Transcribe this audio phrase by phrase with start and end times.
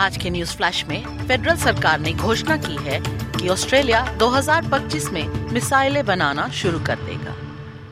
[0.00, 3.00] आज के news flash में फेडरल सरकार ने घोषणा की है
[3.40, 7.34] कि ऑस्ट्रेलिया 2025 में मिसाइलें बनाना शुरू कर देगा।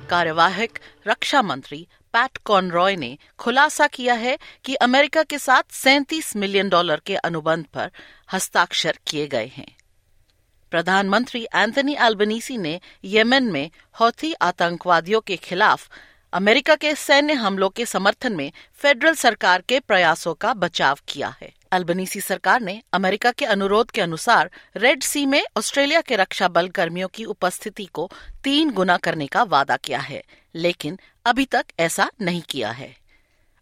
[0.07, 0.69] कार्यवाहक
[1.09, 7.01] रक्षा मंत्री पैट कॉनरॉय ने खुलासा किया है कि अमेरिका के साथ 37 मिलियन डॉलर
[7.07, 7.91] के अनुबंध पर
[8.33, 9.77] हस्ताक्षर किए गए हैं।
[10.71, 13.71] प्रधानमंत्री एंथनी एल्बनीसी ने येमेन में
[14.01, 15.91] हौथी आतंकवादियों के खिलाफ
[16.33, 21.58] अमेरिका के सैन्य हमलों के समर्थन में फेडरल सरकार के प्रयासों का बचाव किया है।
[21.73, 26.69] अल्बनीसी सरकार ने अमेरिका के अनुरोध के अनुसार रेड सी में ऑस्ट्रेलिया के रक्षा बल
[26.69, 28.09] कर्मियों की उपस्थिति को
[28.45, 30.23] तीन गुना करने का वादा किया है,
[30.55, 32.97] लेकिन अभी तक ऐसा नहीं किया है।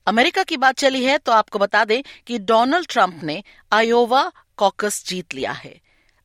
[0.07, 5.05] अमेरिका की बात चली है तो आपको बता दें कि डोनाल्ड ट्रंप ने आयोवा कॉकस
[5.07, 5.75] जीत लिया है।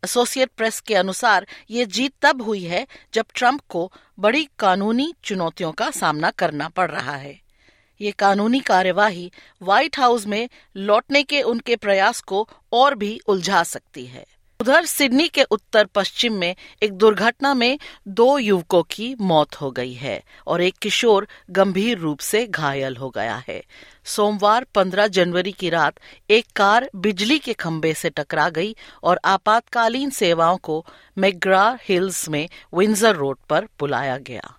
[0.03, 5.71] एसोसिएट प्रेस के अनुसार ये जीत तब हुई है जब ट्रंप को बड़ी कानूनी चुनौतियों
[5.71, 7.39] का सामना करना पड़ रहा है।
[8.01, 14.05] ये कानूनी कार्यवाही व्हाइट हाउस में लौटने के उनके प्रयास को और भी उलझा सकती
[14.05, 14.25] है।
[14.61, 19.93] उधर सिडनी के उत्तर पश्चिम में एक दुर्घटना में दो युवकों की मौत हो गई
[19.93, 23.63] है और एक किशोर गंभीर रूप से घायल हो गया है।
[24.05, 25.99] सोमवार 15 जनवरी की रात
[26.29, 30.85] एक कार बिजली के खंभे से टकरा गई और आपातकालीन सेवाओं को
[31.17, 34.57] मेग्रा हिल्स में विंजर रोड पर बुलाया गया।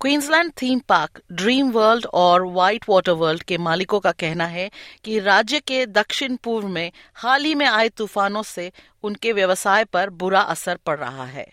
[0.00, 4.68] Queensland theme park Dream World और व्हाइट वाटर वर्ल्ड के मालिकों का कहना है
[5.04, 8.70] कि राज्य के दक्षिण पूर्व में हाल ही में आए तूफानों से
[9.04, 11.46] उनके व्यवसाय पर बुरा असर पड़ रहा है।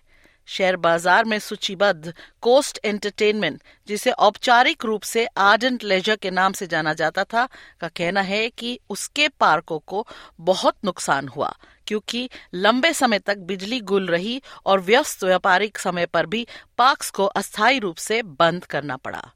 [0.47, 6.67] शेयर बाज़ार में सूचीबद्ध कोस्ट एंटरटेनमेंट जिसे औपचारिक रूप से आर्डेंट लेजर के नाम से
[6.67, 7.47] जाना जाता था,
[7.79, 10.05] का कहना है कि उसके पार्कों को
[10.41, 11.53] बहुत नुकसान हुआ।
[11.87, 17.25] क्योंकि लंबे समय तक बिजली गुल रही और व्यस्त व्यापारिक समय पर भी पार्क्स को
[17.25, 19.31] अस्थायी रूप से बंद करना पड़ा।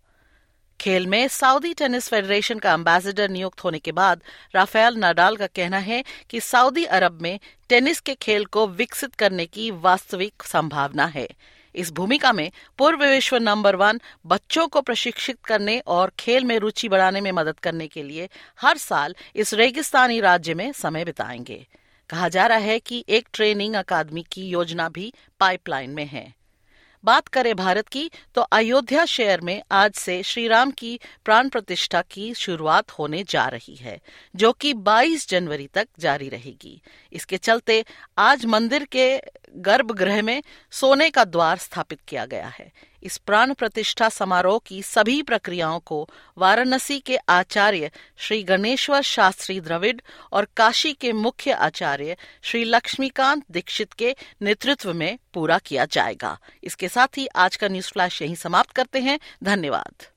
[0.81, 4.21] खेल में सऊदी टेनिस फेडरेशन का एम्बेसडर नियुक्त होने के बाद
[4.55, 9.45] राफेल नाडाल का कहना है कि सऊदी अरब में टेनिस के खेल को विकसित करने
[9.45, 11.27] की वास्तविक संभावना है।
[11.75, 16.89] इस भूमिका में पूर्व विश्व नंबर वन बच्चों को प्रशिक्षित करने और खेल में रुचि
[16.89, 18.29] बढ़ाने में मदद करने के लिए
[18.61, 21.67] हर साल इस रेगिस्तानी राज्य में समय बिताएँगे।
[22.09, 26.37] कहा जा रहा है कि एक ट्रेनिंग अकादमी की योजना भी पाइपलाइन में है।
[27.03, 32.01] बात करें भारत की तो अयोध्या शहर में आज से श्री राम की प्राण प्रतिष्ठा
[32.01, 33.99] की शुरुआत होने जा रही है,
[34.35, 36.81] जो कि 22 जनवरी तक जारी रहेगी।
[37.13, 37.85] इसके चलते
[38.17, 39.21] आज मंदिर के
[39.55, 42.71] गर्भगृह में सोने का द्वार स्थापित किया गया है।
[43.03, 50.01] इस प्राण प्रतिष्ठा समारोह की सभी प्रक्रियाओं को वाराणसी के आचार्य श्री गणेश्वर शास्त्री द्रविड़
[50.31, 56.89] और काशी के मुख्य आचार्य श्री लक्ष्मीकांत दीक्षित के नेतृत्व में पूरा किया जाएगा। इसके
[56.89, 60.16] साथ ही आज का न्यूज़ फ्लैश यही समाप्त करते हैं। धन्यवाद।